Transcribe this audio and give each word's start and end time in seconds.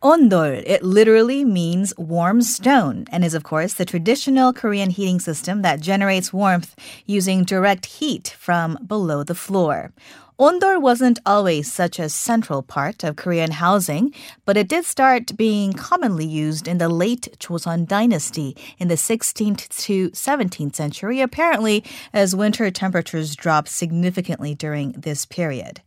Ondol, 0.00 0.62
it 0.64 0.84
literally 0.84 1.44
means 1.44 1.92
warm 1.98 2.40
stone 2.40 3.04
and 3.10 3.24
is, 3.24 3.34
of 3.34 3.42
course, 3.42 3.74
the 3.74 3.84
traditional 3.84 4.52
Korean 4.52 4.90
heating 4.90 5.18
system 5.18 5.62
that 5.62 5.80
generates 5.80 6.32
warmth 6.32 6.76
using 7.04 7.42
direct 7.42 7.84
heat 7.86 8.36
from 8.38 8.78
below 8.86 9.24
the 9.24 9.34
floor. 9.34 9.90
Ondol 10.38 10.80
wasn't 10.80 11.18
always 11.26 11.72
such 11.72 11.98
a 11.98 12.08
central 12.08 12.62
part 12.62 13.02
of 13.02 13.16
Korean 13.16 13.50
housing, 13.50 14.14
but 14.44 14.56
it 14.56 14.68
did 14.68 14.84
start 14.84 15.36
being 15.36 15.72
commonly 15.72 16.26
used 16.26 16.68
in 16.68 16.78
the 16.78 16.88
late 16.88 17.36
Joseon 17.40 17.88
dynasty 17.88 18.56
in 18.78 18.86
the 18.86 18.94
16th 18.94 19.68
to 19.86 20.10
17th 20.10 20.76
century, 20.76 21.20
apparently 21.20 21.82
as 22.12 22.36
winter 22.36 22.70
temperatures 22.70 23.34
dropped 23.34 23.68
significantly 23.68 24.54
during 24.54 24.92
this 24.92 25.26
period. 25.26 25.80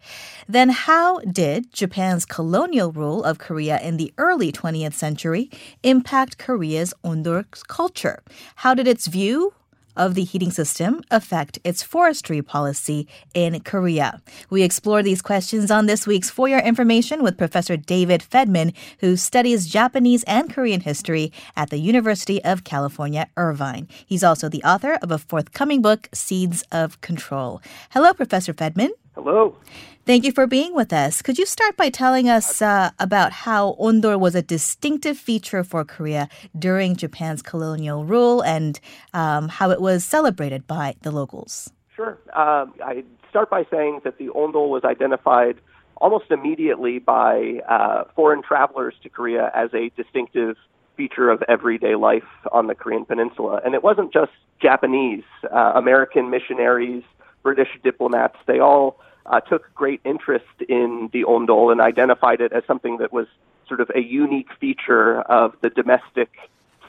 Then 0.49 0.67
how 0.67 1.19
did 1.19 1.71
Japan's 1.71 2.25
colonial 2.25 2.91
rule 2.91 3.23
of 3.23 3.39
Korea 3.39 3.79
in 3.79 3.95
the 3.95 4.13
early 4.17 4.51
20th 4.51 4.95
century 4.95 5.49
impact 5.81 6.37
Korea's 6.37 6.93
Ondol 7.05 7.45
culture? 7.69 8.21
How 8.55 8.73
did 8.73 8.85
its 8.85 9.07
view 9.07 9.53
of 9.95 10.15
the 10.15 10.23
heating 10.23 10.51
system 10.51 11.01
affect 11.11 11.59
its 11.63 11.83
forestry 11.83 12.41
policy 12.41 13.07
in 13.33 13.59
Korea? 13.61 14.21
We 14.49 14.63
explore 14.63 15.03
these 15.03 15.21
questions 15.21 15.71
on 15.71 15.85
this 15.85 16.07
week's 16.07 16.29
For 16.29 16.47
Your 16.47 16.59
Information 16.59 17.23
with 17.23 17.37
Professor 17.37 17.77
David 17.77 18.21
Fedman, 18.21 18.73
who 18.99 19.15
studies 19.15 19.67
Japanese 19.67 20.23
and 20.23 20.53
Korean 20.53 20.81
history 20.81 21.31
at 21.55 21.69
the 21.69 21.79
University 21.79 22.43
of 22.43 22.63
California, 22.63 23.27
Irvine. 23.37 23.87
He's 24.05 24.23
also 24.23 24.49
the 24.49 24.63
author 24.63 24.97
of 25.01 25.11
a 25.11 25.17
forthcoming 25.17 25.81
book, 25.81 26.09
Seeds 26.13 26.63
of 26.71 27.01
Control. 27.01 27.61
Hello, 27.91 28.13
Professor 28.13 28.53
Fedman. 28.53 28.89
Hello. 29.15 29.55
Thank 30.03 30.25
you 30.25 30.31
for 30.31 30.47
being 30.47 30.73
with 30.73 30.91
us. 30.91 31.21
Could 31.21 31.37
you 31.37 31.45
start 31.45 31.77
by 31.77 31.89
telling 31.89 32.27
us 32.27 32.59
uh, 32.59 32.89
about 32.97 33.31
how 33.31 33.75
Ondol 33.79 34.19
was 34.19 34.33
a 34.33 34.41
distinctive 34.41 35.15
feature 35.15 35.63
for 35.63 35.85
Korea 35.85 36.27
during 36.57 36.95
Japan's 36.95 37.43
colonial 37.43 38.03
rule 38.03 38.41
and 38.41 38.79
um, 39.13 39.47
how 39.47 39.69
it 39.69 39.79
was 39.79 40.03
celebrated 40.03 40.65
by 40.65 40.95
the 41.03 41.11
locals? 41.11 41.71
Sure. 41.95 42.17
Uh, 42.33 42.65
I 42.83 43.03
start 43.29 43.51
by 43.51 43.63
saying 43.69 44.01
that 44.03 44.17
the 44.17 44.29
Ondol 44.29 44.69
was 44.69 44.83
identified 44.83 45.57
almost 45.97 46.31
immediately 46.31 46.97
by 46.97 47.61
uh, 47.69 48.05
foreign 48.15 48.41
travelers 48.41 48.95
to 49.03 49.09
Korea 49.09 49.51
as 49.53 49.69
a 49.75 49.91
distinctive 49.95 50.57
feature 50.97 51.29
of 51.29 51.43
everyday 51.47 51.93
life 51.93 52.27
on 52.51 52.65
the 52.65 52.73
Korean 52.73 53.05
Peninsula. 53.05 53.61
And 53.63 53.75
it 53.75 53.83
wasn't 53.83 54.11
just 54.11 54.31
Japanese, 54.59 55.23
uh, 55.53 55.73
American 55.75 56.31
missionaries, 56.31 57.03
British 57.43 57.69
diplomats, 57.83 58.37
they 58.47 58.59
all 58.59 58.99
uh, 59.25 59.39
took 59.41 59.73
great 59.73 60.01
interest 60.03 60.45
in 60.67 61.09
the 61.13 61.23
ondol 61.23 61.71
and 61.71 61.81
identified 61.81 62.41
it 62.41 62.51
as 62.53 62.63
something 62.65 62.97
that 62.97 63.13
was 63.13 63.27
sort 63.67 63.79
of 63.79 63.91
a 63.95 64.01
unique 64.01 64.49
feature 64.59 65.21
of 65.21 65.55
the 65.61 65.69
domestic 65.69 66.29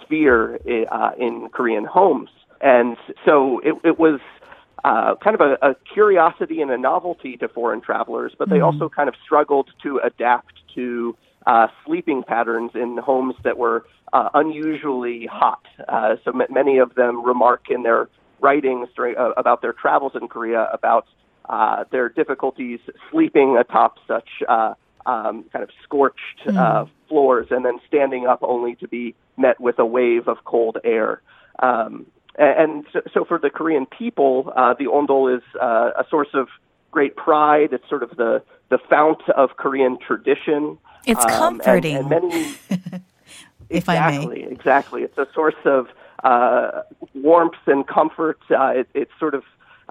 sphere 0.02 0.58
uh, 0.90 1.10
in 1.18 1.48
Korean 1.50 1.84
homes. 1.84 2.30
And 2.60 2.96
so 3.24 3.60
it, 3.60 3.74
it 3.84 3.98
was 3.98 4.20
uh, 4.84 5.14
kind 5.16 5.34
of 5.34 5.40
a, 5.40 5.70
a, 5.70 5.74
curiosity 5.92 6.60
and 6.60 6.70
a 6.70 6.78
novelty 6.78 7.36
to 7.36 7.48
foreign 7.48 7.80
travelers, 7.80 8.32
but 8.36 8.48
they 8.48 8.58
mm 8.58 8.62
also 8.62 8.88
kind 8.88 9.08
of 9.08 9.14
struggled 9.24 9.68
to 9.82 9.98
adapt 9.98 10.54
to 10.74 11.16
uh, 11.46 11.66
sleeping 11.84 12.22
patterns 12.22 12.70
in 12.74 12.96
homes 12.96 13.34
that 13.42 13.58
were 13.58 13.84
uh, 14.12 14.28
unusually 14.34 15.26
hot. 15.26 15.64
Uh, 15.88 16.16
so 16.24 16.30
m- 16.30 16.46
many 16.50 16.78
of 16.78 16.94
them 16.94 17.24
remark 17.24 17.70
in 17.70 17.82
their 17.82 18.08
writings 18.40 18.88
during, 18.94 19.16
uh, 19.16 19.30
about 19.36 19.62
their 19.62 19.72
travels 19.72 20.12
in 20.14 20.28
Korea 20.28 20.68
about 20.72 21.06
uh, 21.48 21.84
their 21.90 22.08
difficulties 22.08 22.80
sleeping 23.10 23.56
atop 23.58 23.98
such 24.06 24.28
uh, 24.48 24.74
um, 25.06 25.44
kind 25.52 25.62
of 25.62 25.70
scorched 25.82 26.46
mm. 26.46 26.56
uh, 26.56 26.86
floors 27.08 27.48
and 27.50 27.64
then 27.64 27.78
standing 27.86 28.26
up 28.26 28.40
only 28.42 28.74
to 28.76 28.88
be 28.88 29.14
met 29.36 29.60
with 29.60 29.78
a 29.78 29.86
wave 29.86 30.28
of 30.28 30.44
cold 30.44 30.78
air. 30.84 31.20
Um, 31.58 32.06
and 32.38 32.86
so, 32.92 33.00
so, 33.12 33.24
for 33.24 33.38
the 33.38 33.50
Korean 33.50 33.84
people, 33.84 34.52
uh, 34.56 34.74
the 34.78 34.86
ondol 34.86 35.36
is 35.36 35.42
uh, 35.60 35.90
a 35.98 36.06
source 36.08 36.30
of 36.32 36.48
great 36.90 37.14
pride. 37.14 37.72
It's 37.72 37.86
sort 37.88 38.02
of 38.02 38.16
the, 38.16 38.42
the 38.70 38.78
fount 38.78 39.28
of 39.36 39.56
Korean 39.58 39.98
tradition. 39.98 40.78
It's 41.06 41.22
um, 41.24 41.58
comforting. 41.58 41.96
And, 41.96 42.12
and 42.12 42.28
many, 42.28 42.54
if 43.68 43.84
exactly, 43.88 44.44
I 44.44 44.46
may. 44.46 44.52
Exactly. 44.52 45.02
It's 45.02 45.18
a 45.18 45.28
source 45.34 45.56
of 45.66 45.88
uh, 46.24 46.82
warmth 47.14 47.54
and 47.66 47.86
comfort. 47.86 48.38
Uh, 48.50 48.68
it, 48.76 48.88
it's 48.94 49.12
sort 49.18 49.34
of 49.34 49.44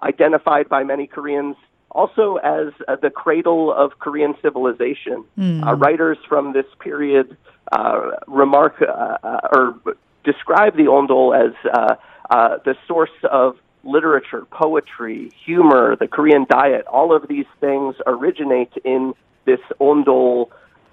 identified 0.04 0.70
by 0.70 0.84
many 0.84 1.08
Koreans 1.08 1.56
also 1.92 2.38
as 2.38 2.74
uh, 2.88 2.96
the 2.96 3.10
cradle 3.10 3.74
of 3.74 4.00
Korean 4.00 4.34
civilization. 4.42 5.26
Mm. 5.38 5.66
Uh, 5.66 5.76
writers 5.76 6.18
from 6.28 6.54
this 6.54 6.66
period 6.80 7.38
uh, 7.72 8.12
remark 8.28 8.82
uh, 8.82 9.18
uh, 9.24 9.40
or 9.52 9.80
describe 10.24 10.76
the 10.76 10.84
Ondol 10.84 11.36
as 11.36 11.54
uh, 11.74 12.58
the 12.64 12.76
source 12.88 13.10
of 13.30 13.58
literature, 13.84 14.46
poetry, 14.52 15.32
humor, 15.46 15.96
the 15.96 16.08
Korean 16.08 16.46
diet. 16.50 16.86
All 16.88 17.16
of 17.16 17.28
these 17.28 17.48
things 17.60 17.96
originate 18.06 18.72
in 18.86 19.14
this 19.46 19.60
Ondol 19.80 20.50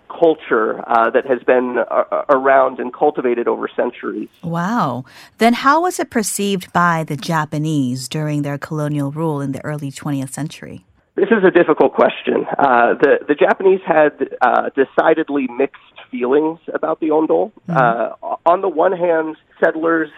culture 0.09 0.83
uh, 0.89 1.11
that 1.11 1.27
has 1.27 1.43
been 1.43 1.79
uh, 1.79 2.25
around 2.29 2.79
and 2.79 2.93
cultivated 2.93 3.47
over 3.47 3.69
centuries. 3.75 4.29
Wow. 4.43 5.05
Then 5.39 5.55
how 5.55 5.83
was 5.83 5.99
it 5.99 6.11
perceived 6.11 6.73
by 6.73 7.05
the 7.05 7.17
Japanese 7.17 8.09
during 8.09 8.43
their 8.43 8.59
colonial 8.59 9.11
rule 9.11 9.41
in 9.41 9.53
the 9.53 9.65
early 9.65 9.91
20th 9.91 10.31
century? 10.31 10.85
This 11.15 11.31
is 11.31 11.43
a 11.45 11.51
difficult 11.51 11.95
question. 11.95 12.47
Uh, 12.59 12.95
the, 12.95 13.19
the 13.27 13.35
Japanese 13.35 13.81
had 13.85 14.13
uh, 14.41 14.71
decidedly 14.71 15.49
mixed 15.49 15.83
feelings 16.11 16.61
about 16.73 17.01
the 17.01 17.09
ondol. 17.09 17.51
Mm-hmm. 17.69 17.77
Uh, 17.77 18.37
on 18.47 18.61
the 18.61 18.69
one 18.69 18.93
hand, 18.93 19.37
settlers 19.63 20.11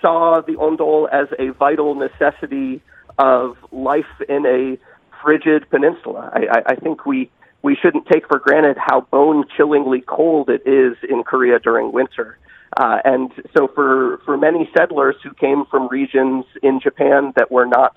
saw 0.00 0.40
the 0.40 0.52
ondol 0.52 1.08
as 1.12 1.26
a 1.40 1.50
vital 1.50 1.96
necessity 1.96 2.80
of 3.18 3.56
life 3.72 4.06
in 4.28 4.46
a 4.46 4.78
frigid 5.22 5.68
peninsula. 5.70 6.30
I, 6.32 6.58
I, 6.58 6.62
I 6.66 6.74
think 6.76 7.04
we 7.04 7.30
we 7.62 7.76
shouldn't 7.76 8.06
take 8.06 8.26
for 8.28 8.38
granted 8.38 8.76
how 8.78 9.00
bone 9.00 9.44
chillingly 9.56 10.00
cold 10.00 10.48
it 10.48 10.62
is 10.66 10.96
in 11.08 11.22
Korea 11.24 11.58
during 11.58 11.92
winter. 11.92 12.38
Uh, 12.76 12.98
and 13.04 13.32
so 13.56 13.68
for, 13.68 14.18
for 14.24 14.36
many 14.36 14.70
settlers 14.76 15.16
who 15.22 15.32
came 15.32 15.64
from 15.66 15.88
regions 15.88 16.44
in 16.62 16.80
Japan 16.80 17.32
that 17.36 17.50
were 17.50 17.66
not 17.66 17.96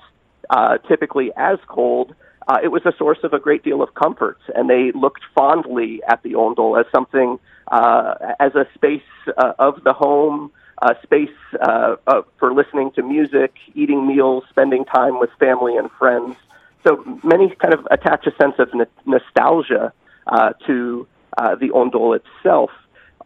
uh, 0.50 0.78
typically 0.90 1.32
as 1.36 1.60
cold, 1.68 2.16
uh, 2.48 2.58
it 2.64 2.70
was 2.70 2.82
a 2.86 2.94
source 2.98 3.20
of 3.24 3.34
a 3.34 3.40
great 3.40 3.64
deal 3.64 3.82
of 3.84 3.94
comfort. 3.94 4.40
And 4.56 4.70
they 4.70 4.92
looked 4.94 5.22
fondly 5.36 6.02
at 6.08 6.24
the 6.24 6.34
ondol 6.34 6.80
as 6.80 6.86
something, 6.92 7.38
uh, 7.72 8.16
as 8.40 8.56
a 8.56 8.66
space 8.74 9.02
uh, 9.38 9.54
of 9.60 9.84
the 9.84 9.94
home, 9.94 10.52
a 10.82 10.96
space 11.04 11.30
uh, 11.62 11.98
uh, 12.08 12.22
for 12.40 12.54
listening 12.54 12.92
to 12.94 13.04
music, 13.04 13.54
eating 13.76 14.08
meals, 14.08 14.44
spending 14.50 14.86
time 14.86 15.20
with 15.20 15.30
family 15.40 15.78
and 15.78 15.92
friends. 15.92 16.36
So 16.86 17.20
many 17.24 17.54
kind 17.56 17.74
of 17.74 17.88
attach 17.92 18.26
a 18.28 18.36
sense 18.36 18.56
of 18.60 18.70
n- 18.74 18.88
nostalgia 19.06 19.94
uh, 20.28 20.54
to 20.68 21.08
uh, 21.38 21.56
the 21.56 21.70
ondol 21.70 22.20
itself. 22.20 22.72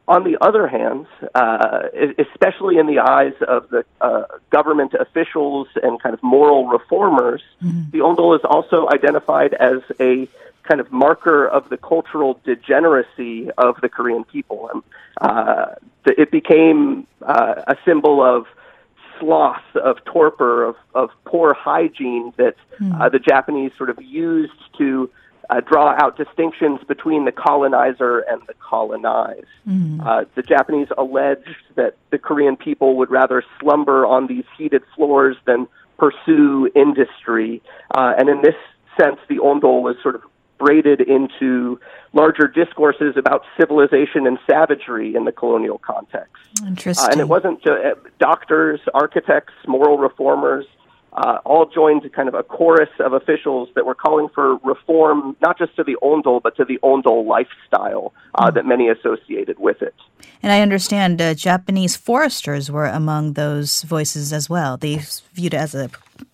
On 0.08 0.24
the 0.24 0.38
other 0.40 0.68
hand, 0.68 1.08
uh, 1.34 1.84
especially 2.20 2.78
in 2.78 2.86
the 2.86 3.00
eyes 3.00 3.34
of 3.48 3.70
the 3.70 3.84
uh, 4.02 4.26
government 4.52 4.94
officials 4.94 5.68
and 5.82 6.00
kind 6.00 6.14
of 6.14 6.22
moral 6.22 6.68
reformers, 6.68 7.42
mm-hmm. 7.64 7.90
the 7.90 8.00
ondol 8.00 8.36
is 8.36 8.44
also 8.44 8.88
identified 8.90 9.54
as 9.56 9.82
a 10.00 10.28
kind 10.62 10.80
of 10.80 10.92
marker 10.92 11.48
of 11.48 11.70
the 11.70 11.78
cultural 11.78 12.40
degeneracy 12.44 13.50
of 13.58 13.82
the 13.82 13.90
Korean 13.90 14.24
people. 14.24 14.70
And, 14.72 14.84
uh, 15.20 15.76
it 16.06 16.30
became 16.30 17.08
uh, 17.24 17.64
a 17.68 17.76
symbol 17.84 18.22
of 18.22 18.46
sloth, 19.20 19.62
of 19.76 20.04
torpor, 20.06 20.64
of, 20.64 20.76
of 20.94 21.10
poor 21.26 21.54
hygiene 21.54 22.34
that 22.38 22.56
mm. 22.80 23.00
uh, 23.00 23.10
the 23.10 23.20
Japanese 23.20 23.72
sort 23.78 23.90
of 23.90 24.02
used 24.02 24.54
to 24.78 25.10
uh, 25.50 25.62
draw 25.62 25.96
out 26.02 26.18
distinctions 26.18 26.80
between 26.88 27.26
the 27.26 27.32
colonizer 27.32 28.20
and 28.20 28.42
the 28.48 28.54
colonized. 28.56 29.46
Mm. 29.68 30.06
Uh, 30.06 30.26
the 30.36 30.42
Japanese 30.42 30.88
alleged 30.98 31.64
that 31.76 31.96
the 32.10 32.18
Korean 32.18 32.56
people 32.56 32.98
would 32.98 33.12
rather 33.12 33.44
slumber 33.60 34.06
on 34.06 34.28
these 34.28 34.46
heated 34.58 34.84
floors 34.96 35.38
than 35.46 35.68
pursue 35.98 36.70
industry. 36.76 37.62
Uh, 37.96 38.14
and 38.18 38.30
in 38.30 38.42
this 38.42 38.56
sense, 39.00 39.18
the 39.30 39.38
ondol 39.38 39.82
was 39.82 39.96
sort 40.02 40.16
of 40.16 40.24
braided 40.58 41.02
into 41.02 41.80
larger 42.14 42.48
discourses 42.48 43.16
about 43.18 43.44
civilization 43.60 44.26
and 44.26 44.40
savagery 44.50 45.16
in 45.16 45.26
the 45.26 45.32
colonial 45.32 45.78
context. 45.78 46.44
Interesting. 46.66 47.06
Uh, 47.06 47.12
and 47.12 47.20
it 47.22 47.28
wasn't 47.28 47.62
just, 47.62 47.86
uh, 47.86 47.96
doctors, 48.20 48.80
architects, 48.94 49.54
moral 49.68 49.98
reformers. 49.98 50.66
Uh, 51.14 51.40
all 51.46 51.66
joined 51.66 52.12
kind 52.12 52.28
of 52.28 52.34
a 52.34 52.44
chorus 52.44 52.90
of 53.00 53.14
officials 53.14 53.70
that 53.74 53.86
were 53.86 53.96
calling 53.96 54.28
for 54.36 54.58
reform, 54.58 55.34
not 55.42 55.58
just 55.58 55.74
to 55.74 55.82
the 55.82 55.96
Ondol, 56.04 56.42
but 56.42 56.58
to 56.58 56.66
the 56.66 56.78
Ondol 56.84 57.26
lifestyle 57.26 58.14
uh, 58.36 58.50
mm. 58.50 58.54
that 58.54 58.66
many 58.66 58.90
associated 58.90 59.58
with 59.58 59.82
it. 59.82 59.96
And 60.44 60.52
I 60.52 60.60
understand 60.60 61.22
uh, 61.22 61.34
Japanese 61.34 61.96
foresters 61.96 62.70
were 62.70 62.88
among 62.88 63.34
those 63.34 63.84
voices 63.84 64.34
as 64.34 64.50
well. 64.50 64.76
They 64.76 65.00
viewed 65.34 65.54
it 65.54 65.58
as 65.58 65.74
a 65.74 65.90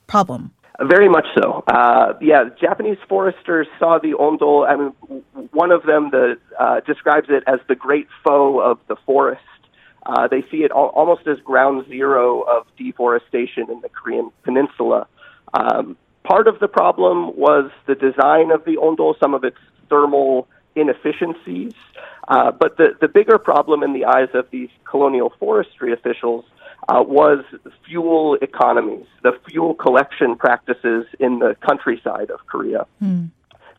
problem. 0.07 0.51
Very 0.83 1.09
much 1.09 1.27
so. 1.37 1.63
Uh, 1.67 2.13
yeah, 2.21 2.45
Japanese 2.59 2.97
foresters 3.07 3.67
saw 3.77 3.99
the 3.99 4.13
ondol. 4.13 4.67
I 4.67 4.75
mean, 4.75 5.49
one 5.51 5.71
of 5.71 5.83
them 5.83 6.09
the, 6.09 6.39
uh, 6.59 6.79
describes 6.81 7.27
it 7.29 7.43
as 7.45 7.59
the 7.67 7.75
great 7.75 8.07
foe 8.23 8.59
of 8.59 8.79
the 8.87 8.95
forest. 9.05 9.43
Uh, 10.03 10.27
they 10.27 10.41
see 10.49 10.63
it 10.63 10.71
al- 10.71 10.87
almost 10.95 11.27
as 11.27 11.37
ground 11.41 11.85
zero 11.87 12.41
of 12.41 12.65
deforestation 12.77 13.69
in 13.69 13.81
the 13.81 13.89
Korean 13.89 14.31
peninsula. 14.43 15.07
Um, 15.53 15.97
part 16.23 16.47
of 16.47 16.59
the 16.59 16.67
problem 16.67 17.37
was 17.37 17.69
the 17.85 17.93
design 17.93 18.49
of 18.49 18.65
the 18.65 18.77
ondol, 18.77 19.19
some 19.19 19.35
of 19.35 19.43
its 19.43 19.57
thermal 19.87 20.47
inefficiencies. 20.75 21.73
Uh, 22.27 22.51
but 22.51 22.77
the, 22.77 22.95
the 22.99 23.07
bigger 23.07 23.37
problem 23.37 23.83
in 23.83 23.93
the 23.93 24.05
eyes 24.05 24.29
of 24.33 24.49
these 24.49 24.69
colonial 24.85 25.31
forestry 25.39 25.93
officials 25.93 26.45
uh, 26.89 27.03
was 27.05 27.43
fuel 27.85 28.37
economies, 28.41 29.05
the 29.23 29.33
fuel 29.47 29.73
collection 29.73 30.35
practices 30.35 31.05
in 31.19 31.39
the 31.39 31.55
countryside 31.61 32.29
of 32.31 32.45
Korea. 32.47 32.85
Mm. 33.01 33.29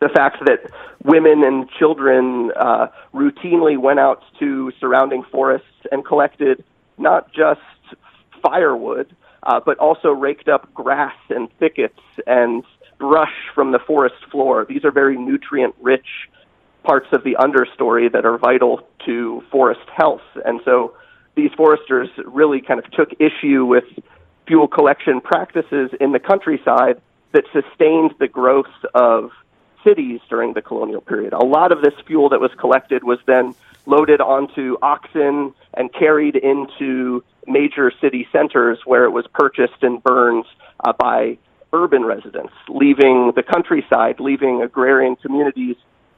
The 0.00 0.08
fact 0.08 0.44
that 0.46 0.70
women 1.04 1.44
and 1.44 1.68
children 1.70 2.50
uh, 2.56 2.88
routinely 3.14 3.78
went 3.78 4.00
out 4.00 4.22
to 4.40 4.72
surrounding 4.80 5.22
forests 5.30 5.66
and 5.90 6.04
collected 6.04 6.64
not 6.98 7.32
just 7.32 7.60
firewood, 8.42 9.14
uh, 9.44 9.60
but 9.64 9.78
also 9.78 10.10
raked 10.10 10.48
up 10.48 10.72
grass 10.74 11.14
and 11.28 11.48
thickets 11.58 12.00
and 12.26 12.64
brush 12.98 13.34
from 13.54 13.72
the 13.72 13.78
forest 13.78 14.16
floor. 14.30 14.64
These 14.68 14.84
are 14.84 14.90
very 14.90 15.16
nutrient 15.16 15.74
rich 15.80 16.06
parts 16.84 17.06
of 17.12 17.22
the 17.24 17.36
understory 17.38 18.10
that 18.10 18.24
are 18.24 18.38
vital 18.38 18.86
to 19.06 19.42
forest 19.50 19.88
health. 19.94 20.22
And 20.44 20.60
so 20.64 20.94
these 21.34 21.50
foresters 21.56 22.08
really 22.24 22.60
kind 22.60 22.78
of 22.78 22.90
took 22.90 23.10
issue 23.18 23.64
with 23.64 23.84
fuel 24.46 24.68
collection 24.68 25.20
practices 25.20 25.90
in 26.00 26.12
the 26.12 26.18
countryside 26.18 27.00
that 27.32 27.44
sustained 27.52 28.14
the 28.18 28.28
growth 28.28 28.66
of 28.94 29.30
cities 29.84 30.20
during 30.28 30.52
the 30.52 30.62
colonial 30.62 31.00
period. 31.00 31.32
A 31.32 31.44
lot 31.44 31.72
of 31.72 31.82
this 31.82 31.94
fuel 32.06 32.28
that 32.30 32.40
was 32.40 32.50
collected 32.58 33.02
was 33.02 33.18
then 33.26 33.54
loaded 33.86 34.20
onto 34.20 34.76
oxen 34.82 35.54
and 35.74 35.92
carried 35.92 36.36
into 36.36 37.24
major 37.46 37.90
city 38.00 38.28
centers 38.30 38.78
where 38.84 39.04
it 39.04 39.10
was 39.10 39.26
purchased 39.32 39.82
and 39.82 40.02
burned 40.02 40.44
uh, 40.84 40.92
by 40.92 41.38
urban 41.72 42.04
residents, 42.04 42.52
leaving 42.68 43.32
the 43.34 43.42
countryside, 43.42 44.20
leaving 44.20 44.62
agrarian 44.62 45.16
communities 45.16 45.76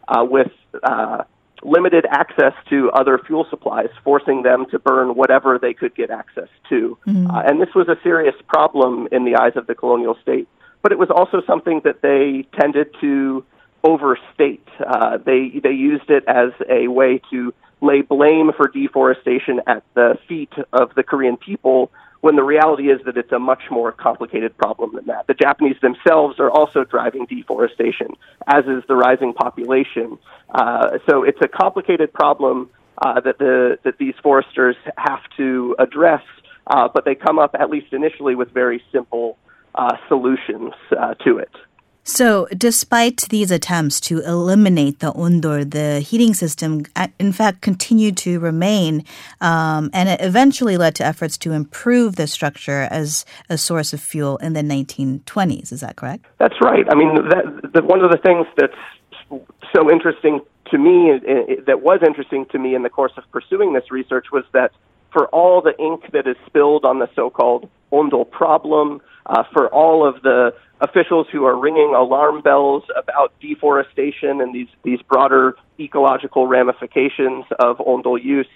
uh, 0.08 0.25
with 0.28 0.50
uh, 0.82 1.25
limited 1.64 2.06
access 2.11 2.52
to 2.69 2.90
other 2.90 3.19
fuel 3.19 3.46
supplies, 3.49 3.88
forcing 4.05 4.43
them 4.43 4.66
to 4.70 4.78
burn 4.78 5.14
whatever 5.14 5.58
they 5.58 5.75
could 5.75 5.94
get 5.94 6.11
access 6.11 6.49
to. 6.69 6.99
Mm-hmm. 7.06 7.31
Uh, 7.31 7.43
and 7.43 7.61
this 7.61 7.75
was 7.75 7.88
a 7.88 7.96
serious 8.02 8.34
problem 8.49 9.08
in 9.11 9.25
the 9.25 9.37
eyes 9.37 9.52
of 9.56 9.66
the 9.66 9.75
colonial 9.75 10.16
state. 10.22 10.49
But 10.82 10.93
it 10.93 10.99
was 10.99 11.11
also 11.11 11.40
something 11.46 11.81
that 11.84 12.02
they 12.02 12.46
tended 12.61 12.94
to 13.00 13.44
overstate. 13.82 14.66
Uh, 14.84 15.19
they 15.19 15.61
they 15.62 15.72
used 15.72 16.11
it 16.11 16.25
as 16.26 16.50
a 16.69 16.88
way 16.88 17.20
to 17.31 17.55
lay 17.84 18.02
blame 18.02 18.50
for 18.56 18.69
deforestation 18.69 19.60
at 19.66 19.82
the 19.94 20.19
feet 20.28 20.52
of 20.72 20.94
the 20.94 21.02
Korean 21.02 21.36
people 21.36 21.90
when 22.25 22.36
the 22.36 22.42
reality 22.42 22.90
is 22.90 23.00
that 23.04 23.19
it's 23.19 23.32
a 23.32 23.38
much 23.38 23.64
more 23.70 23.92
complicated 23.92 24.56
problem 24.56 24.92
than 24.94 25.04
that. 25.06 25.26
The 25.26 25.34
Japanese 25.34 25.76
themselves 25.82 26.40
are 26.40 26.50
also 26.50 26.82
driving 26.82 27.26
deforestation, 27.26 28.08
as 28.46 28.64
is 28.64 28.82
the 28.88 28.94
rising 28.96 29.34
population. 29.34 30.19
Uh, 30.48 30.98
so 31.06 31.22
it's 31.22 31.40
a 31.42 31.48
complicated 31.48 32.14
problem 32.14 32.70
uh, 32.96 33.20
that 33.20 33.36
the 33.38 33.78
that 33.84 33.98
these 33.98 34.14
foresters 34.22 34.76
have 34.96 35.20
to 35.36 35.76
address, 35.78 36.22
uh, 36.66 36.88
but 36.94 37.04
they 37.04 37.14
come 37.14 37.38
up 37.38 37.54
at 37.58 37.69
least 37.69 37.92
initially 37.92 38.34
with 38.34 38.50
very 38.52 38.82
simple 38.90 39.36
uh, 39.75 39.96
solutions 40.08 40.72
uh, 40.98 41.12
to 41.14 41.36
it. 41.36 41.50
So, 42.06 42.46
despite 42.54 43.22
these 43.30 43.50
attempts 43.50 43.98
to 44.00 44.20
eliminate 44.20 44.98
the 44.98 45.10
ondol, 45.12 45.70
the 45.70 46.00
heating 46.00 46.34
system, 46.34 46.84
in 47.18 47.32
fact, 47.32 47.62
continued 47.62 48.18
to 48.18 48.38
remain, 48.40 49.04
um, 49.40 49.88
and 49.94 50.10
it 50.10 50.20
eventually 50.20 50.76
led 50.76 50.94
to 50.96 51.04
efforts 51.04 51.38
to 51.38 51.52
improve 51.52 52.16
the 52.16 52.26
structure 52.26 52.88
as 52.90 53.24
a 53.48 53.56
source 53.56 53.94
of 53.94 54.00
fuel 54.00 54.36
in 54.38 54.52
the 54.52 54.60
1920s. 54.60 55.72
Is 55.72 55.80
that 55.80 55.96
correct? 55.96 56.26
That's 56.38 56.60
right. 56.60 56.84
I 56.90 56.94
mean, 56.94 57.14
that, 57.30 57.72
that 57.72 57.84
one 57.86 58.04
of 58.04 58.10
the 58.10 58.18
things 58.18 58.46
that's 58.58 59.40
so 59.74 59.90
interesting 59.90 60.40
to 60.72 60.78
me, 60.78 61.18
that 61.66 61.80
was 61.80 62.00
interesting 62.06 62.44
to 62.52 62.58
me 62.58 62.74
in 62.74 62.82
the 62.82 62.90
course 62.90 63.12
of 63.16 63.24
pursuing 63.32 63.72
this 63.72 63.90
research, 63.90 64.26
was 64.30 64.44
that 64.52 64.72
for 65.10 65.28
all 65.28 65.62
the 65.62 65.74
ink 65.78 66.12
that 66.12 66.26
is 66.26 66.36
spilled 66.44 66.84
on 66.84 66.98
the 66.98 67.08
so-called 67.16 67.66
ondol 67.92 68.30
problem, 68.30 69.00
uh, 69.26 69.44
for 69.52 69.68
all 69.68 70.06
of 70.06 70.22
the 70.22 70.54
officials 70.80 71.26
who 71.32 71.44
are 71.44 71.56
ringing 71.56 71.94
alarm 71.94 72.42
bells 72.42 72.84
about 72.96 73.32
deforestation 73.40 74.40
and 74.40 74.54
these, 74.54 74.68
these 74.82 75.00
broader 75.02 75.56
ecological 75.78 76.46
ramifications 76.46 77.44
of 77.58 77.78
ondol 77.78 78.22
use, 78.22 78.48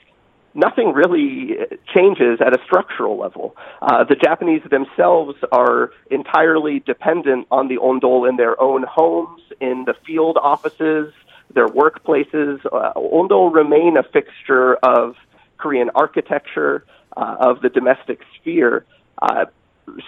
nothing 0.54 0.92
really 0.92 1.56
changes 1.94 2.40
at 2.44 2.54
a 2.54 2.62
structural 2.64 3.18
level. 3.18 3.56
Uh, 3.80 4.04
the 4.04 4.16
Japanese 4.16 4.62
themselves 4.70 5.36
are 5.52 5.90
entirely 6.10 6.80
dependent 6.80 7.46
on 7.50 7.68
the 7.68 7.76
ondol 7.76 8.28
in 8.28 8.36
their 8.36 8.60
own 8.60 8.82
homes, 8.82 9.40
in 9.60 9.84
the 9.86 9.94
field 10.06 10.36
offices, 10.40 11.12
their 11.54 11.68
workplaces. 11.68 12.64
Uh, 12.66 12.92
ondol 12.94 13.52
remain 13.54 13.96
a 13.96 14.02
fixture 14.02 14.74
of 14.76 15.16
Korean 15.56 15.90
architecture, 15.94 16.84
uh, 17.16 17.36
of 17.40 17.62
the 17.62 17.68
domestic 17.68 18.20
sphere. 18.36 18.84
Uh, 19.20 19.46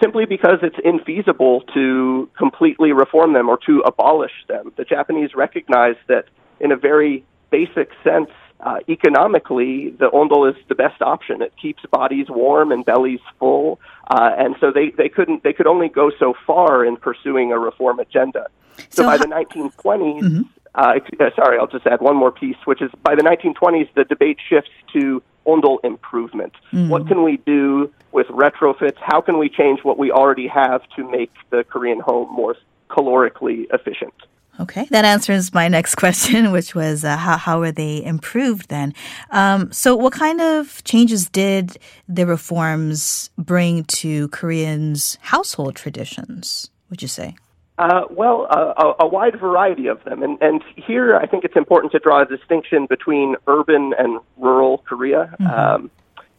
simply 0.01 0.27
because 0.27 0.59
it's 0.63 0.77
infeasible 0.77 1.63
to 1.75 2.29
completely 2.37 2.93
reform 2.93 3.33
them 3.33 3.49
or 3.49 3.59
to 3.67 3.81
abolish 3.81 4.33
them. 4.49 4.73
The 4.77 4.85
Japanese 4.85 5.35
recognize 5.35 5.97
that 6.09 6.27
in 6.61 6.73
a 6.73 6.77
very 6.77 7.25
basic 7.51 7.91
sense, 8.05 8.31
uh, 8.61 8.79
economically, 8.89 9.91
the 9.99 10.11
ondol 10.11 10.51
is 10.51 10.57
the 10.69 10.75
best 10.75 11.01
option. 11.01 11.41
It 11.41 11.53
keeps 11.61 11.83
bodies 11.91 12.27
warm 12.29 12.73
and 12.73 12.85
bellies 12.85 13.21
full, 13.39 13.81
uh, 14.09 14.33
and 14.37 14.55
so 14.61 14.71
they, 14.71 14.91
they 14.91 15.09
couldn't 15.09 15.43
they 15.43 15.55
could 15.55 15.67
only 15.67 15.89
go 15.89 16.11
so 16.19 16.35
far 16.47 16.85
in 16.85 16.97
pursuing 16.97 17.53
a 17.53 17.59
reform 17.59 18.01
agenda. 18.01 18.49
So, 18.77 18.85
so 18.91 19.05
by 19.05 19.17
the 19.17 19.25
1920s, 19.25 19.73
mm-hmm. 20.21 20.43
uh, 20.75 21.31
sorry, 21.37 21.59
I'll 21.59 21.67
just 21.67 21.87
add 21.87 22.01
one 22.01 22.17
more 22.17 22.31
piece, 22.31 22.57
which 22.67 22.83
is 22.83 22.91
by 23.03 23.15
the 23.15 23.23
1920s, 23.23 23.89
the 23.95 24.05
debate 24.05 24.39
shifts 24.47 24.71
to 24.93 25.23
ondol 25.51 25.79
improvement. 25.85 26.55
Mm. 26.73 26.89
What 26.89 27.07
can 27.09 27.23
we 27.23 27.39
do 27.39 27.93
with 28.13 28.27
retrofits? 28.29 28.99
How 29.01 29.21
can 29.21 29.39
we 29.39 29.49
change 29.49 29.81
what 29.83 29.99
we 29.99 30.11
already 30.11 30.49
have 30.49 30.83
to 30.97 31.09
make 31.11 31.33
the 31.51 31.65
Korean 31.65 32.01
home 32.01 32.29
more 32.33 32.55
calorically 32.89 33.67
efficient? 33.73 34.15
Okay, 34.59 34.87
that 34.91 35.05
answers 35.05 35.55
my 35.55 35.69
next 35.69 35.95
question, 36.03 36.53
which 36.53 36.75
was 36.75 37.05
uh, 37.05 37.17
how, 37.17 37.37
how 37.39 37.63
are 37.63 37.73
they 37.73 38.05
improved 38.05 38.69
then? 38.69 38.93
Um, 39.31 39.73
so, 39.73 39.97
what 39.97 40.13
kind 40.13 40.41
of 40.41 40.85
changes 40.85 41.29
did 41.31 41.79
the 42.09 42.27
reforms 42.27 43.31
bring 43.39 43.85
to 43.85 44.29
Koreans' 44.29 45.17
household 45.23 45.77
traditions, 45.77 46.71
would 46.91 47.01
you 47.01 47.09
say? 47.09 47.37
Uh, 47.81 48.03
well, 48.11 48.47
uh, 48.51 48.75
a, 48.77 49.05
a, 49.05 49.09
wide 49.09 49.41
variety 49.41 49.87
of 49.87 50.05
them. 50.05 50.23
And, 50.23 50.37
and 50.43 50.63
here 50.77 51.17
I 51.17 51.25
think 51.25 51.45
it's 51.45 51.57
important 51.57 51.93
to 51.93 51.99
draw 51.99 52.21
a 52.21 52.27
distinction 52.27 52.85
between 52.85 53.37
urban 53.47 53.95
and 53.99 54.21
rural 54.37 54.85
Korea. 54.87 55.35
Mm-hmm. 55.41 55.47
Um, 55.47 55.91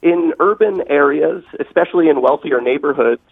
in 0.03 0.33
urban 0.39 0.83
areas, 0.87 1.43
especially 1.59 2.09
in 2.09 2.21
wealthier 2.21 2.61
neighborhoods, 2.61 3.23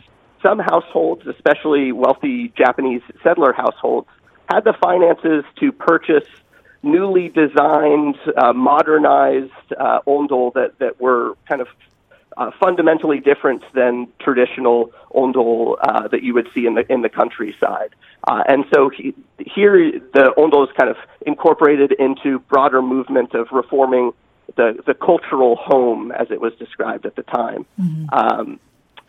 some 0.42 0.58
households, 0.58 1.28
especially 1.28 1.92
wealthy 1.92 2.52
Japanese 2.58 3.04
settler 3.22 3.54
households, 3.54 4.08
had 4.50 4.64
the 4.64 4.74
finances 4.82 5.44
to 5.60 5.72
purchase 5.72 6.28
newly 6.82 7.30
designed, 7.30 8.16
uh, 8.36 8.54
modernized 8.54 9.52
uh, 9.78 10.00
ondol 10.08 10.52
that, 10.56 10.80
that 10.80 11.00
were 11.00 11.36
kind 11.48 11.62
of 11.62 11.68
uh, 12.40 12.52
fundamentally 12.58 13.20
different 13.20 13.62
than 13.74 14.08
traditional 14.20 14.92
ondol 15.14 15.76
uh, 15.82 16.08
that 16.08 16.24
you 16.24 16.34
would 16.34 16.48
see 16.54 16.66
in 16.66 16.74
the 16.74 16.92
in 16.92 17.02
the 17.02 17.10
countryside. 17.10 17.94
Uh, 18.28 18.44
and 18.48 18.64
so 18.74 18.90
he, 18.90 19.14
here, 19.38 20.00
the 20.14 20.34
ondol 20.38 20.66
is 20.68 20.74
kind 20.78 20.90
of 20.90 20.98
incorporated 21.28 21.92
into 21.92 22.40
broader 22.40 22.82
movement 22.82 23.36
of 23.36 23.48
reforming 23.52 24.14
the 24.56 24.82
the 24.88 24.94
cultural 24.94 25.58
home, 25.58 26.14
as 26.14 26.32
it 26.32 26.40
was 26.40 26.54
described 26.56 27.06
at 27.06 27.16
the 27.16 27.24
time. 27.24 27.66
Mm-hmm. 27.80 28.06
Um, 28.14 28.60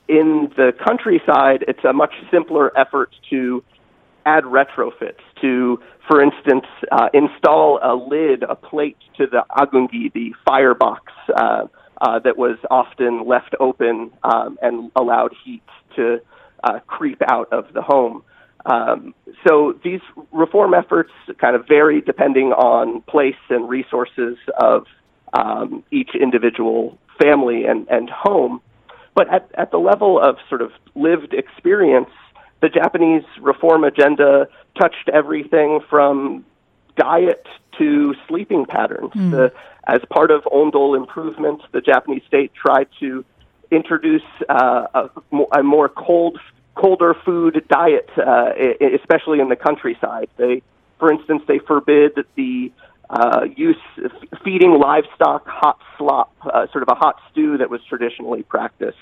in 0.09 0.53
the 0.57 0.73
countryside, 0.85 1.65
it's 1.69 1.85
a 1.85 1.93
much 1.93 2.15
simpler 2.33 2.77
effort 2.77 3.15
to 3.31 3.63
add 4.27 4.43
retrofits 4.43 5.23
to, 5.41 5.81
for 6.09 6.21
instance, 6.21 6.67
uh, 6.91 7.09
install 7.15 7.79
a 7.81 7.95
lid, 7.95 8.43
a 8.43 8.57
plate 8.57 8.99
to 9.19 9.27
the 9.29 9.45
agungi, 9.57 10.13
the 10.13 10.35
firebox 10.45 11.01
uh, 11.35 11.67
uh, 12.01 12.19
that 12.21 12.37
was 12.37 12.59
often 12.71 13.27
left 13.27 13.55
open 13.61 14.11
um, 14.23 14.59
and 14.63 14.91
allowed 14.97 15.35
heat 15.45 15.63
to 15.97 16.21
uh, 16.65 16.79
creep 16.87 17.21
out 17.29 17.53
of 17.53 17.73
the 17.73 17.83
home. 17.83 18.23
Um, 18.67 19.15
so 19.47 19.79
these 19.83 20.01
reform 20.33 20.75
efforts 20.75 21.13
kind 21.39 21.57
of 21.57 21.67
vary 21.67 22.01
depending 22.01 22.53
on 22.53 23.01
place 23.03 23.41
and 23.49 23.69
resources 23.69 24.37
of 24.59 24.85
um, 25.33 25.83
each 25.91 26.11
individual 26.21 26.99
family 27.23 27.65
and, 27.65 27.89
and 27.89 28.11
home. 28.11 28.61
But 29.15 29.33
at, 29.33 29.51
at 29.55 29.71
the 29.71 29.79
level 29.79 30.21
of 30.21 30.37
sort 30.49 30.63
of 30.63 30.73
lived 30.95 31.35
experience, 31.35 32.11
the 32.61 32.69
Japanese 32.69 33.25
reform 33.41 33.85
agenda 33.85 34.49
touched 34.79 35.09
everything 35.13 35.81
from 35.89 36.45
diet 36.97 37.47
to 37.79 38.15
sleeping 38.29 38.67
patterns. 38.67 39.13
Mm. 39.15 39.31
The, 39.31 39.53
as 39.87 40.01
part 40.11 40.31
of 40.31 40.43
Ondol 40.45 40.97
improvements, 40.97 41.65
the 41.73 41.81
Japanese 41.81 42.23
state 42.27 42.53
tried 42.55 42.89
to 43.01 43.25
introduce 43.71 44.23
uh, 44.49 44.87
a, 44.95 45.11
a, 45.53 45.63
more 45.63 45.89
cold, 45.89 46.39
colder 46.75 47.15
food 47.25 47.65
diet, 47.69 48.09
uh, 48.17 48.51
especially 48.95 49.41
in 49.41 49.49
the 49.49 49.57
countryside. 49.57 50.29
They, 50.37 50.63
for 50.99 51.13
instance, 51.13 51.43
they 51.47 51.59
forbid 51.59 52.13
the 52.37 52.73
uh, 53.09 53.47
use 53.57 53.77
feeding 54.45 54.79
livestock 54.79 55.47
hot 55.47 55.79
slop, 55.99 56.33
uh, 56.43 56.67
sort 56.71 56.83
of 56.83 56.89
a 56.89 56.95
hot 56.95 57.17
stew 57.31 57.59
that 57.59 57.71
was 57.71 57.81
traditionally 57.89 58.43
practiced. 58.43 58.97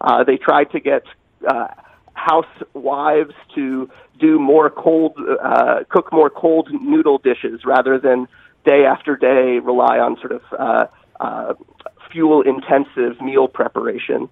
Uh, 0.00 0.24
they 0.24 0.36
tried 0.36 0.70
to 0.70 0.80
get 0.80 1.02
uh, 1.46 1.68
housewives 2.14 3.34
to 3.54 3.90
do 4.18 4.38
more 4.38 4.70
cold, 4.70 5.16
uh, 5.42 5.80
cook 5.88 6.12
more 6.12 6.30
cold 6.30 6.68
noodle 6.72 7.18
dishes 7.18 7.64
rather 7.64 7.98
than 7.98 8.28
day 8.64 8.84
after 8.84 9.16
day 9.16 9.58
rely 9.58 9.98
on 9.98 10.16
sort 10.18 10.32
of 10.32 10.42
uh, 10.58 10.86
uh, 11.18 11.54
fuel 12.12 12.42
intensive 12.42 13.20
meal 13.20 13.48
preparation. 13.48 14.28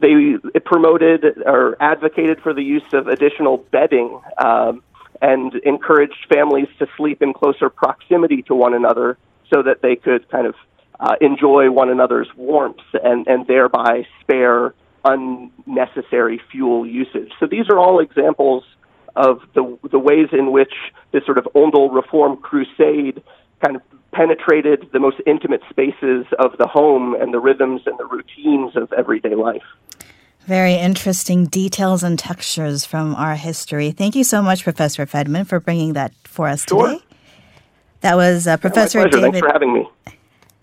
They 0.00 0.36
promoted 0.64 1.24
or 1.44 1.76
advocated 1.80 2.40
for 2.40 2.54
the 2.54 2.62
use 2.62 2.92
of 2.92 3.08
additional 3.08 3.58
bedding 3.58 4.20
um, 4.38 4.82
and 5.20 5.54
encouraged 5.64 6.26
families 6.32 6.68
to 6.78 6.86
sleep 6.96 7.22
in 7.22 7.32
closer 7.32 7.68
proximity 7.68 8.42
to 8.42 8.54
one 8.54 8.74
another 8.74 9.18
so 9.52 9.62
that 9.62 9.82
they 9.82 9.96
could 9.96 10.28
kind 10.30 10.46
of 10.46 10.54
uh, 11.00 11.16
enjoy 11.20 11.70
one 11.70 11.90
another's 11.90 12.28
warmth 12.36 12.78
and, 13.02 13.26
and 13.26 13.46
thereby 13.46 14.06
spare 14.20 14.74
unnecessary 15.04 16.40
fuel 16.50 16.86
usage. 16.86 17.32
So 17.38 17.46
these 17.46 17.68
are 17.68 17.78
all 17.78 18.00
examples 18.00 18.64
of 19.16 19.40
the, 19.54 19.78
the 19.90 19.98
ways 19.98 20.28
in 20.32 20.52
which 20.52 20.72
this 21.12 21.24
sort 21.24 21.38
of 21.38 21.48
Ondol 21.54 21.92
reform 21.92 22.36
crusade 22.36 23.22
kind 23.64 23.76
of 23.76 23.82
penetrated 24.12 24.88
the 24.92 24.98
most 24.98 25.16
intimate 25.26 25.62
spaces 25.68 26.26
of 26.38 26.56
the 26.58 26.66
home 26.66 27.14
and 27.14 27.32
the 27.32 27.38
rhythms 27.38 27.82
and 27.86 27.98
the 27.98 28.06
routines 28.06 28.76
of 28.76 28.92
everyday 28.92 29.34
life. 29.34 29.62
Very 30.46 30.74
interesting 30.74 31.46
details 31.46 32.02
and 32.02 32.18
textures 32.18 32.84
from 32.84 33.14
our 33.14 33.36
history. 33.36 33.90
Thank 33.92 34.16
you 34.16 34.24
so 34.24 34.42
much, 34.42 34.64
Professor 34.64 35.06
Fedman, 35.06 35.46
for 35.46 35.60
bringing 35.60 35.92
that 35.92 36.12
for 36.24 36.48
us 36.48 36.64
sure. 36.68 36.88
today. 36.88 37.04
That 38.00 38.16
was 38.16 38.46
uh, 38.46 38.56
Professor 38.56 39.00
yeah, 39.00 39.08
David. 39.08 39.32
Thanks 39.32 39.38
for 39.40 39.52
having 39.52 39.74
me. 39.74 39.88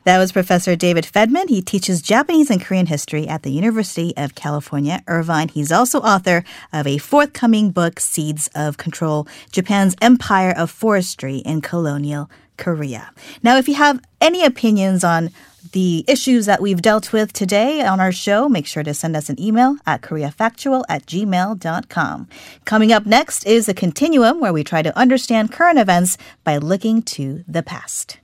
That 0.08 0.20
was 0.20 0.32
Professor 0.32 0.78
David 0.78 1.04
Fedman. 1.04 1.50
He 1.50 1.62
teaches 1.62 2.02
Japanese 2.02 2.50
and 2.50 2.62
Korean 2.62 2.86
history 2.86 3.28
at 3.28 3.44
the 3.44 3.52
University 3.52 4.14
of 4.16 4.36
California, 4.36 5.04
Irvine. 5.06 5.50
He's 5.50 5.70
also 5.70 6.00
author 6.00 6.46
of 6.72 6.88
a 6.88 6.98
forthcoming 6.98 7.72
book, 7.72 8.00
Seeds 8.00 8.50
of 8.56 8.78
Control 8.78 9.28
Japan's 9.52 9.98
Empire 10.02 10.54
of 10.56 10.72
Forestry 10.72 11.40
in 11.40 11.60
Colonial 11.60 12.32
Korea. 12.56 13.12
Now, 13.44 13.58
if 13.58 13.68
you 13.68 13.76
have 13.76 14.00
any 14.22 14.46
opinions 14.46 15.04
on 15.04 15.30
the 15.74 16.06
issues 16.08 16.46
that 16.46 16.62
we've 16.62 16.82
dealt 16.82 17.12
with 17.12 17.34
today 17.34 17.82
on 17.82 18.00
our 18.00 18.14
show, 18.14 18.48
make 18.48 18.66
sure 18.66 18.84
to 18.84 18.94
send 18.94 19.14
us 19.14 19.30
an 19.30 19.38
email 19.38 19.76
at 19.86 20.02
koreafactual 20.04 20.86
at 20.88 21.06
gmail.com. 21.06 22.30
Coming 22.64 22.94
up 22.94 23.06
next 23.06 23.46
is 23.46 23.68
a 23.68 23.74
continuum 23.74 24.40
where 24.40 24.54
we 24.54 24.64
try 24.64 24.82
to 24.82 24.98
understand 24.98 25.52
current 25.52 25.78
events 25.78 26.18
by 26.46 26.56
looking 26.56 27.02
to 27.02 27.44
the 27.46 27.62
past. 27.62 28.20